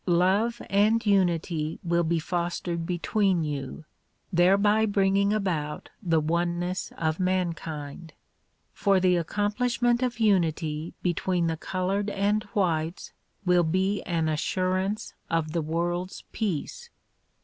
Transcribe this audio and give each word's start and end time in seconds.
Love 0.07 0.63
and 0.67 1.05
unity 1.05 1.77
will 1.83 2.01
be 2.03 2.17
fostered 2.17 2.87
between 2.87 3.43
you, 3.43 3.85
thereby 4.33 4.83
bringing 4.83 5.31
about 5.31 5.89
the 6.01 6.19
oneness 6.19 6.91
of 6.97 7.19
mankind. 7.19 8.11
For 8.73 8.99
the 8.99 9.15
accomplishment 9.15 10.01
of 10.01 10.19
unity 10.19 10.95
between 11.03 11.45
the 11.45 11.55
colored 11.55 12.09
and 12.09 12.41
whites 12.55 13.13
will 13.45 13.61
be 13.63 14.01
an 14.01 14.27
assurance 14.27 15.13
of 15.29 15.51
the 15.51 15.61
world's 15.61 16.23
peace. 16.31 16.89